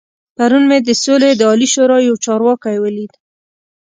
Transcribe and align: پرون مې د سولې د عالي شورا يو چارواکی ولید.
پرون 0.35 0.63
مې 0.69 0.77
د 0.87 0.89
سولې 1.03 1.31
د 1.35 1.41
عالي 1.49 1.67
شورا 1.73 1.97
يو 2.07 2.15
چارواکی 2.25 2.77
ولید. 2.79 3.11